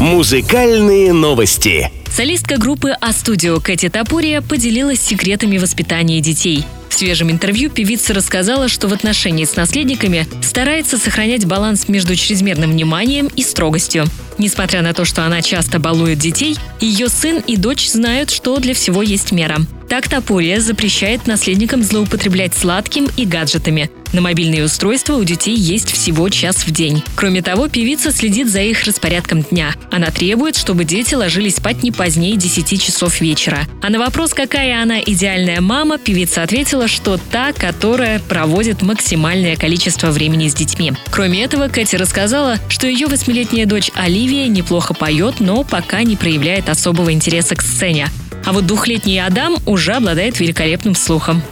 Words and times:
Музыкальные 0.00 1.12
новости. 1.12 1.90
Солистка 2.10 2.56
группы 2.56 2.92
А-студио 3.02 3.60
Кэти 3.60 3.90
Тапурия 3.90 4.40
поделилась 4.40 4.98
секретами 4.98 5.58
воспитания 5.58 6.22
детей. 6.22 6.64
В 6.88 6.94
свежем 6.94 7.30
интервью 7.30 7.68
певица 7.68 8.14
рассказала, 8.14 8.68
что 8.68 8.88
в 8.88 8.94
отношении 8.94 9.44
с 9.44 9.56
наследниками 9.56 10.26
старается 10.40 10.96
сохранять 10.96 11.44
баланс 11.44 11.86
между 11.86 12.16
чрезмерным 12.16 12.70
вниманием 12.70 13.26
и 13.26 13.42
строгостью. 13.42 14.06
Несмотря 14.40 14.80
на 14.80 14.94
то, 14.94 15.04
что 15.04 15.26
она 15.26 15.42
часто 15.42 15.78
балует 15.78 16.18
детей, 16.18 16.56
ее 16.80 17.10
сын 17.10 17.42
и 17.46 17.58
дочь 17.58 17.90
знают, 17.90 18.30
что 18.30 18.56
для 18.56 18.72
всего 18.72 19.02
есть 19.02 19.32
мера. 19.32 19.58
Так 19.90 20.08
Топория 20.08 20.60
запрещает 20.60 21.26
наследникам 21.26 21.82
злоупотреблять 21.82 22.54
сладким 22.54 23.10
и 23.18 23.26
гаджетами. 23.26 23.90
На 24.12 24.20
мобильные 24.20 24.64
устройства 24.64 25.14
у 25.14 25.24
детей 25.24 25.54
есть 25.54 25.92
всего 25.92 26.28
час 26.28 26.66
в 26.66 26.70
день. 26.72 27.02
Кроме 27.14 27.42
того, 27.42 27.68
певица 27.68 28.10
следит 28.10 28.50
за 28.50 28.60
их 28.60 28.84
распорядком 28.84 29.42
дня. 29.42 29.74
Она 29.90 30.10
требует, 30.10 30.56
чтобы 30.56 30.84
дети 30.84 31.14
ложились 31.14 31.56
спать 31.56 31.82
не 31.84 31.92
позднее 31.92 32.36
10 32.36 32.82
часов 32.82 33.20
вечера. 33.20 33.60
А 33.82 33.88
на 33.88 34.00
вопрос, 34.00 34.34
какая 34.34 34.82
она 34.82 35.00
идеальная 35.00 35.60
мама, 35.60 35.96
певица 35.98 36.42
ответила, 36.42 36.88
что 36.88 37.18
та, 37.18 37.52
которая 37.52 38.18
проводит 38.20 38.82
максимальное 38.82 39.56
количество 39.56 40.10
времени 40.10 40.48
с 40.48 40.54
детьми. 40.54 40.92
Кроме 41.10 41.44
этого, 41.44 41.68
Кэти 41.68 41.94
рассказала, 41.94 42.58
что 42.68 42.88
ее 42.88 43.06
восьмилетняя 43.06 43.66
дочь 43.66 43.90
Оливия 43.94 44.29
неплохо 44.34 44.94
поет, 44.94 45.40
но 45.40 45.64
пока 45.64 46.02
не 46.02 46.16
проявляет 46.16 46.68
особого 46.68 47.12
интереса 47.12 47.56
к 47.56 47.62
сцене. 47.62 48.08
А 48.44 48.52
вот 48.52 48.66
двухлетний 48.66 49.20
Адам 49.20 49.56
уже 49.66 49.92
обладает 49.92 50.40
великолепным 50.40 50.94
слухом. 50.94 51.42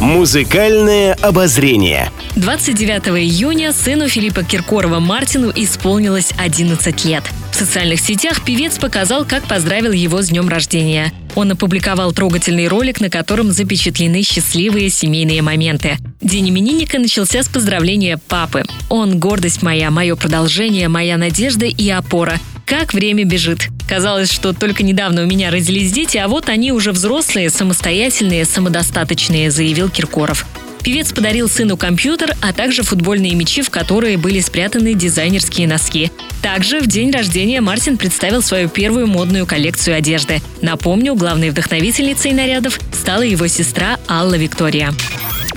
Музыкальное 0.00 1.14
обозрение. 1.14 2.10
29 2.36 3.08
июня 3.22 3.72
сыну 3.72 4.08
Филиппа 4.08 4.42
Киркорова 4.42 5.00
Мартину 5.00 5.50
исполнилось 5.54 6.32
11 6.36 7.04
лет. 7.06 7.24
В 7.52 7.54
социальных 7.56 8.00
сетях 8.00 8.44
певец 8.44 8.78
показал, 8.78 9.24
как 9.24 9.44
поздравил 9.44 9.92
его 9.92 10.20
с 10.20 10.28
днем 10.28 10.48
рождения. 10.48 11.12
Он 11.34 11.52
опубликовал 11.52 12.12
трогательный 12.12 12.68
ролик, 12.68 13.00
на 13.00 13.08
котором 13.08 13.50
запечатлены 13.50 14.22
счастливые 14.22 14.90
семейные 14.90 15.40
моменты. 15.40 15.96
День 16.24 16.48
именинника 16.48 16.98
начался 16.98 17.42
с 17.42 17.48
поздравления 17.48 18.18
папы. 18.28 18.64
Он– 18.88 19.18
гордость 19.20 19.62
моя, 19.62 19.90
мое 19.90 20.16
продолжение, 20.16 20.88
моя 20.88 21.18
надежда 21.18 21.66
и 21.66 21.90
опора. 21.90 22.40
Как 22.64 22.94
время 22.94 23.24
бежит. 23.26 23.68
Казалось, 23.86 24.32
что 24.32 24.54
только 24.54 24.82
недавно 24.82 25.24
у 25.24 25.26
меня 25.26 25.50
родились 25.50 25.92
дети, 25.92 26.16
а 26.16 26.28
вот 26.28 26.48
они 26.48 26.72
уже 26.72 26.92
взрослые, 26.92 27.50
самостоятельные, 27.50 28.46
самодостаточные, 28.46 29.50
заявил 29.50 29.90
Киркоров. 29.90 30.46
Певец 30.82 31.12
подарил 31.12 31.46
сыну 31.46 31.76
компьютер, 31.76 32.34
а 32.40 32.54
также 32.54 32.84
футбольные 32.84 33.34
мячи, 33.34 33.60
в 33.60 33.68
которые 33.68 34.16
были 34.16 34.40
спрятаны 34.40 34.94
дизайнерские 34.94 35.68
носки. 35.68 36.10
Также 36.40 36.80
в 36.80 36.86
день 36.86 37.10
рождения 37.10 37.60
Мартин 37.60 37.98
представил 37.98 38.42
свою 38.42 38.70
первую 38.70 39.06
модную 39.08 39.44
коллекцию 39.44 39.96
одежды. 39.96 40.40
Напомню, 40.62 41.16
главной 41.16 41.50
вдохновительницей 41.50 42.32
нарядов 42.32 42.80
стала 42.92 43.22
его 43.22 43.46
сестра 43.46 43.98
Алла 44.08 44.36
Виктория. 44.36 44.94